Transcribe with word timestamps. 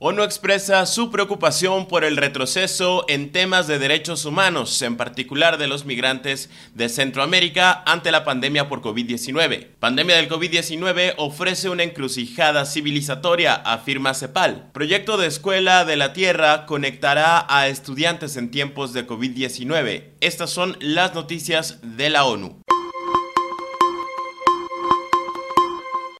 ONU 0.00 0.22
expresa 0.22 0.86
su 0.86 1.10
preocupación 1.10 1.88
por 1.88 2.04
el 2.04 2.16
retroceso 2.16 3.04
en 3.08 3.32
temas 3.32 3.66
de 3.66 3.80
derechos 3.80 4.24
humanos, 4.26 4.80
en 4.82 4.96
particular 4.96 5.58
de 5.58 5.66
los 5.66 5.86
migrantes 5.86 6.50
de 6.72 6.88
Centroamérica 6.88 7.82
ante 7.84 8.12
la 8.12 8.22
pandemia 8.24 8.68
por 8.68 8.80
COVID-19. 8.80 9.66
Pandemia 9.80 10.14
del 10.14 10.28
COVID-19 10.28 11.14
ofrece 11.16 11.68
una 11.68 11.82
encrucijada 11.82 12.64
civilizatoria, 12.64 13.54
afirma 13.54 14.14
CEPAL. 14.14 14.70
Proyecto 14.72 15.16
de 15.16 15.26
Escuela 15.26 15.84
de 15.84 15.96
la 15.96 16.12
Tierra 16.12 16.64
conectará 16.66 17.44
a 17.48 17.66
estudiantes 17.66 18.36
en 18.36 18.52
tiempos 18.52 18.92
de 18.92 19.04
COVID-19. 19.04 20.10
Estas 20.20 20.50
son 20.50 20.76
las 20.78 21.16
noticias 21.16 21.80
de 21.82 22.10
la 22.10 22.24
ONU. 22.24 22.62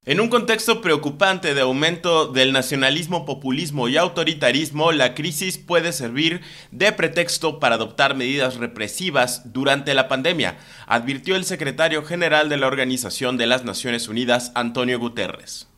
En 0.09 0.21
un 0.21 0.30
contexto 0.30 0.80
preocupante 0.80 1.53
de 1.53 1.61
aumento 1.61 2.29
del 2.29 2.55
nacionalismo, 2.55 3.27
populismo 3.27 3.91
y 3.91 3.99
autoritarismo, 3.99 4.91
la 4.91 5.15
crisis 5.15 5.59
puede 5.59 5.93
servir 5.93 6.41
de 6.71 6.93
pretexto 6.93 7.61
para 7.61 7.75
adoptar 7.75 8.16
medidas 8.16 8.57
represivas 8.57 9.52
durante 9.52 9.93
la 9.93 10.09
pandemia, 10.09 10.57
advirtió 10.87 11.37
el 11.37 11.45
secretario 11.45 12.02
general 12.05 12.49
de 12.49 12.57
la 12.57 12.69
Organización 12.69 13.37
de 13.37 13.49
las 13.49 13.66
Naciones 13.66 14.09
Unidas, 14.09 14.51
Antonio 14.55 14.99
Guterres. 14.99 15.69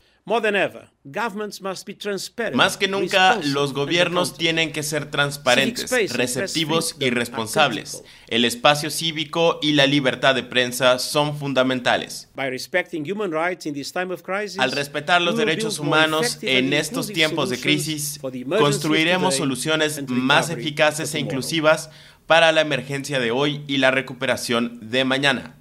Más 2.53 2.77
que 2.77 2.87
nunca, 2.87 3.39
los 3.43 3.73
gobiernos 3.73 4.37
tienen 4.37 4.71
que 4.71 4.83
ser 4.83 5.09
transparentes, 5.09 5.91
receptivos 6.13 6.95
y 6.99 7.09
responsables. 7.09 8.03
El 8.27 8.45
espacio 8.45 8.91
cívico 8.91 9.59
y 9.61 9.73
la 9.73 9.87
libertad 9.87 10.35
de 10.35 10.43
prensa 10.43 10.99
son 10.99 11.37
fundamentales. 11.37 12.29
Al 14.57 14.71
respetar 14.71 15.21
los 15.21 15.37
derechos 15.37 15.79
humanos 15.79 16.37
en 16.41 16.73
estos 16.73 17.07
tiempos 17.07 17.49
de 17.49 17.59
crisis, 17.59 18.19
construiremos 18.59 19.35
soluciones 19.35 20.03
más 20.07 20.49
eficaces 20.49 21.13
e 21.15 21.19
inclusivas 21.19 21.89
para 22.27 22.51
la 22.51 22.61
emergencia 22.61 23.19
de 23.19 23.31
hoy 23.31 23.63
y 23.67 23.77
la 23.77 23.91
recuperación 23.91 24.79
de 24.89 25.03
mañana. 25.03 25.55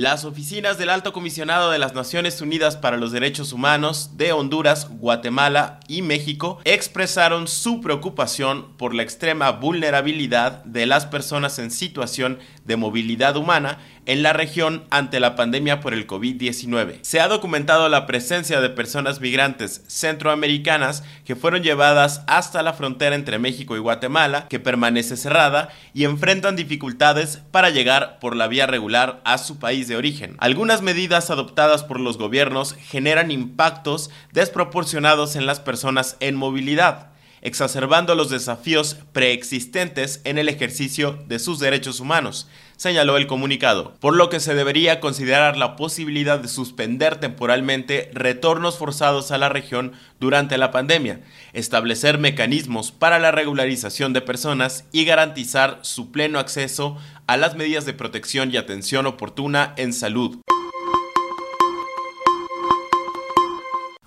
Las 0.00 0.24
oficinas 0.24 0.78
del 0.78 0.88
Alto 0.88 1.12
Comisionado 1.12 1.70
de 1.70 1.78
las 1.78 1.92
Naciones 1.92 2.40
Unidas 2.40 2.74
para 2.78 2.96
los 2.96 3.12
Derechos 3.12 3.52
Humanos 3.52 4.12
de 4.16 4.32
Honduras, 4.32 4.88
Guatemala 4.88 5.78
y 5.88 6.00
México 6.00 6.58
expresaron 6.64 7.46
su 7.46 7.82
preocupación 7.82 8.78
por 8.78 8.94
la 8.94 9.02
extrema 9.02 9.50
vulnerabilidad 9.50 10.64
de 10.64 10.86
las 10.86 11.04
personas 11.04 11.58
en 11.58 11.70
situación 11.70 12.38
de 12.64 12.76
movilidad 12.76 13.36
humana 13.36 13.78
en 14.10 14.24
la 14.24 14.32
región 14.32 14.82
ante 14.90 15.20
la 15.20 15.36
pandemia 15.36 15.78
por 15.78 15.94
el 15.94 16.04
COVID-19. 16.04 16.98
Se 17.02 17.20
ha 17.20 17.28
documentado 17.28 17.88
la 17.88 18.06
presencia 18.06 18.60
de 18.60 18.68
personas 18.68 19.20
migrantes 19.20 19.84
centroamericanas 19.86 21.04
que 21.24 21.36
fueron 21.36 21.62
llevadas 21.62 22.24
hasta 22.26 22.64
la 22.64 22.72
frontera 22.72 23.14
entre 23.14 23.38
México 23.38 23.76
y 23.76 23.78
Guatemala, 23.78 24.48
que 24.48 24.58
permanece 24.58 25.16
cerrada 25.16 25.68
y 25.94 26.06
enfrentan 26.06 26.56
dificultades 26.56 27.40
para 27.52 27.70
llegar 27.70 28.18
por 28.18 28.34
la 28.34 28.48
vía 28.48 28.66
regular 28.66 29.20
a 29.22 29.38
su 29.38 29.60
país 29.60 29.86
de 29.86 29.94
origen. 29.94 30.34
Algunas 30.40 30.82
medidas 30.82 31.30
adoptadas 31.30 31.84
por 31.84 32.00
los 32.00 32.18
gobiernos 32.18 32.74
generan 32.74 33.30
impactos 33.30 34.10
desproporcionados 34.32 35.36
en 35.36 35.46
las 35.46 35.60
personas 35.60 36.16
en 36.18 36.34
movilidad 36.34 37.10
exacerbando 37.42 38.14
los 38.14 38.30
desafíos 38.30 38.96
preexistentes 39.12 40.20
en 40.24 40.38
el 40.38 40.48
ejercicio 40.48 41.18
de 41.26 41.38
sus 41.38 41.58
derechos 41.58 42.00
humanos, 42.00 42.48
señaló 42.76 43.18
el 43.18 43.26
comunicado, 43.26 43.94
por 44.00 44.16
lo 44.16 44.30
que 44.30 44.40
se 44.40 44.54
debería 44.54 45.00
considerar 45.00 45.56
la 45.56 45.76
posibilidad 45.76 46.38
de 46.38 46.48
suspender 46.48 47.16
temporalmente 47.16 48.10
retornos 48.14 48.78
forzados 48.78 49.30
a 49.30 49.38
la 49.38 49.50
región 49.50 49.92
durante 50.18 50.56
la 50.56 50.70
pandemia, 50.70 51.20
establecer 51.52 52.18
mecanismos 52.18 52.90
para 52.90 53.18
la 53.18 53.32
regularización 53.32 54.12
de 54.12 54.22
personas 54.22 54.86
y 54.92 55.04
garantizar 55.04 55.80
su 55.82 56.10
pleno 56.10 56.38
acceso 56.38 56.96
a 57.26 57.36
las 57.36 57.54
medidas 57.54 57.84
de 57.84 57.92
protección 57.92 58.50
y 58.50 58.56
atención 58.56 59.06
oportuna 59.06 59.74
en 59.76 59.92
salud. 59.92 60.40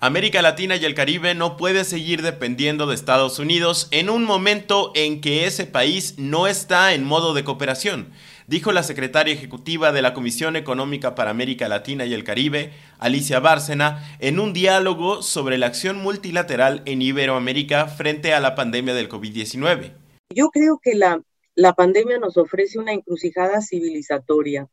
América 0.04 0.42
Latina 0.42 0.76
y 0.76 0.84
el 0.84 0.94
Caribe 0.94 1.34
no 1.34 1.56
puede 1.56 1.82
seguir 1.82 2.20
dependiendo 2.20 2.86
de 2.86 2.94
Estados 2.94 3.38
Unidos 3.38 3.88
en 3.90 4.10
un 4.10 4.22
momento 4.22 4.92
en 4.94 5.22
que 5.22 5.46
ese 5.46 5.64
país 5.64 6.16
no 6.18 6.46
está 6.46 6.92
en 6.92 7.04
modo 7.04 7.32
de 7.32 7.42
cooperación, 7.42 8.10
dijo 8.46 8.70
la 8.70 8.82
secretaria 8.82 9.32
ejecutiva 9.32 9.92
de 9.92 10.02
la 10.02 10.12
Comisión 10.12 10.56
Económica 10.56 11.14
para 11.14 11.30
América 11.30 11.68
Latina 11.68 12.04
y 12.04 12.12
el 12.12 12.22
Caribe, 12.22 12.74
Alicia 12.98 13.40
Bárcena, 13.40 14.14
en 14.18 14.40
un 14.40 14.52
diálogo 14.52 15.22
sobre 15.22 15.56
la 15.56 15.68
acción 15.68 15.96
multilateral 16.02 16.82
en 16.84 17.00
Iberoamérica 17.00 17.86
frente 17.86 18.34
a 18.34 18.40
la 18.40 18.54
pandemia 18.54 18.92
del 18.92 19.08
COVID-19. 19.08 19.94
Yo 20.28 20.50
creo 20.50 20.80
que 20.82 20.96
la, 20.96 21.22
la 21.54 21.72
pandemia 21.72 22.18
nos 22.18 22.36
ofrece 22.36 22.78
una 22.78 22.92
encrucijada 22.92 23.62
civilizatoria. 23.62 24.68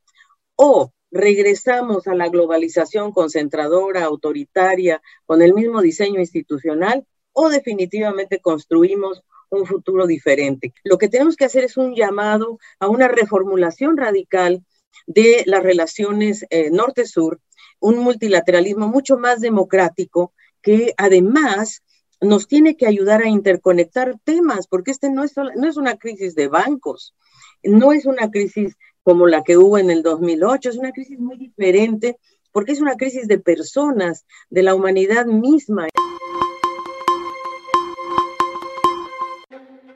O 0.58 0.92
regresamos 1.12 2.08
a 2.08 2.16
la 2.16 2.30
globalización 2.30 3.12
concentradora, 3.12 4.06
autoritaria, 4.06 5.02
con 5.26 5.42
el 5.42 5.54
mismo 5.54 5.82
diseño 5.82 6.20
institucional, 6.20 7.06
o 7.34 7.50
definitivamente 7.50 8.40
construimos 8.40 9.24
un 9.50 9.66
futuro 9.66 10.08
diferente. 10.08 10.74
Lo 10.84 10.98
que 10.98 11.10
tenemos 11.10 11.36
que 11.36 11.46
hacer 11.46 11.66
es 11.66 11.78
un 11.78 11.94
llamado 11.94 12.58
a 12.80 12.88
una 12.88 13.08
reformulación 13.08 13.98
radical 13.98 14.64
de 15.08 15.44
las 15.46 15.62
relaciones 15.62 16.46
eh, 16.50 16.70
norte-sur, 16.72 17.40
un 17.80 17.98
multilateralismo 17.98 18.88
mucho 18.88 19.18
más 19.18 19.42
democrático 19.42 20.34
que 20.62 20.94
además 20.98 21.84
nos 22.22 22.48
tiene 22.48 22.78
que 22.78 22.86
ayudar 22.88 23.24
a 23.24 23.30
interconectar 23.30 24.16
temas, 24.24 24.68
porque 24.68 24.92
este 24.92 25.10
no 25.10 25.24
es, 25.24 25.34
no 25.36 25.68
es 25.68 25.76
una 25.76 25.98
crisis 25.98 26.36
de 26.36 26.48
bancos, 26.48 27.16
no 27.64 27.94
es 27.94 28.06
una 28.06 28.30
crisis 28.30 28.78
como 29.04 29.28
la 29.28 29.44
que 29.44 29.58
hubo 29.58 29.78
en 29.78 29.90
el 29.90 30.04
2008. 30.04 30.70
Es 30.70 30.78
una 30.78 30.92
crisis 30.92 31.20
muy 31.20 31.38
diferente 31.38 32.18
porque 32.52 32.74
es 32.74 32.82
una 32.82 32.96
crisis 32.96 33.28
de 33.28 33.40
personas, 33.40 34.26
de 34.50 34.64
la 34.64 34.76
humanidad 34.76 35.26
misma. 35.26 35.88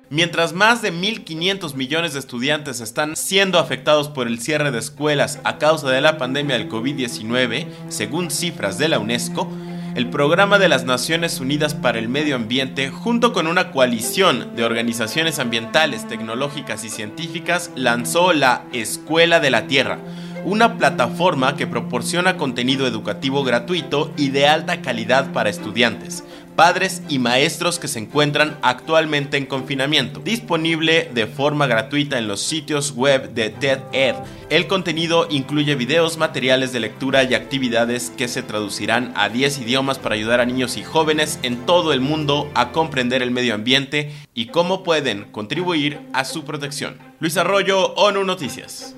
Mientras 0.10 0.54
más 0.54 0.82
de 0.82 0.94
1.500 0.94 1.74
millones 1.74 2.14
de 2.14 2.20
estudiantes 2.20 2.80
están 2.80 3.16
siendo 3.16 3.60
afectados 3.60 4.08
por 4.08 4.28
el 4.28 4.40
cierre 4.40 4.72
de 4.72 4.80
escuelas 4.80 5.40
a 5.44 5.58
causa 5.58 5.90
de 5.90 6.00
la 6.00 6.18
pandemia 6.18 6.58
del 6.58 6.70
COVID-19, 6.70 7.68
según 7.90 8.32
cifras 8.32 8.78
de 8.78 8.88
la 8.88 9.00
UNESCO, 9.00 9.50
el 9.96 10.10
Programa 10.10 10.60
de 10.60 10.68
las 10.68 10.84
Naciones 10.84 11.40
Unidas 11.40 11.74
para 11.74 12.00
el 12.00 12.10
Medio 12.10 12.36
Ambiente, 12.36 12.90
junto 12.90 13.32
con 13.32 13.48
una 13.48 13.72
coalición 13.72 14.54
de 14.54 14.66
organizaciones 14.66 15.40
ambientales, 15.40 16.06
tecnológicas 16.06 16.84
y 16.84 16.90
científicas, 16.90 17.72
lanzó 17.76 18.34
la 18.34 18.66
Escuela 18.74 19.40
de 19.40 19.52
la 19.52 19.68
Tierra, 19.68 20.00
una 20.44 20.78
plataforma 20.78 21.56
que 21.56 21.66
proporciona 21.66 22.36
contenido 22.36 22.88
educativo 22.88 23.46
gratuito 23.46 24.12
y 24.18 24.32
de 24.32 24.50
alta 24.50 24.82
calidad 24.82 25.32
para 25.32 25.50
estudiantes 25.50 26.26
padres 26.56 27.02
y 27.10 27.20
maestros 27.20 27.80
que 27.80 27.88
se 27.88 28.00
encuentran 28.00 28.58
actualmente 28.62 29.38
en 29.38 29.46
confinamiento. 29.46 30.20
Disponible 30.20 31.10
de 31.14 31.28
forma 31.28 31.68
gratuita 31.68 32.18
en 32.18 32.28
los 32.28 32.42
sitios 32.42 32.92
web 32.92 33.34
de 33.34 33.50
TED-Ed. 33.50 34.16
El 34.50 34.68
contenido 34.68 35.28
incluye 35.30 35.76
videos, 35.76 36.18
materiales 36.18 36.72
de 36.72 36.80
lectura 36.80 37.24
y 37.24 37.34
actividades 37.34 38.12
que 38.12 38.28
se 38.28 38.44
traducirán 38.44 39.12
a 39.16 39.30
10 39.30 39.60
idiomas 39.60 40.00
para 40.00 40.16
ayudar 40.16 40.40
a 40.40 40.46
niños 40.46 40.78
y 40.78 40.84
jóvenes 40.84 41.40
en 41.44 41.66
todo 41.66 41.94
el 41.94 42.02
mundo 42.02 42.50
a 42.56 42.72
comprender 42.72 43.22
el 43.22 43.32
medio 43.32 43.54
ambiente 43.54 44.12
y 44.34 44.48
cómo 44.48 44.84
pueden 44.84 45.26
contribuir 45.32 46.00
a 46.14 46.26
su 46.26 46.46
protección. 46.46 46.98
Luis 47.20 47.38
Arroyo, 47.38 47.94
ONU 47.96 48.24
Noticias. 48.24 48.96